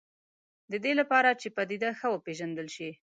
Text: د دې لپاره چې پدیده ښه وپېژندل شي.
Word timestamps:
د 0.71 0.73
دې 0.83 0.93
لپاره 0.99 1.29
چې 1.41 1.47
پدیده 1.55 1.89
ښه 1.99 2.07
وپېژندل 2.11 2.67
شي. 2.75 2.89